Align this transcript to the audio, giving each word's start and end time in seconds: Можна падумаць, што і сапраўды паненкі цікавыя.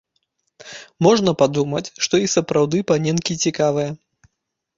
Можна 1.07 1.33
падумаць, 1.41 1.83
што 2.07 2.15
і 2.25 2.31
сапраўды 2.37 2.77
паненкі 2.93 3.39
цікавыя. 3.45 3.89